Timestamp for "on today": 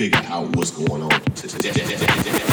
1.02-2.49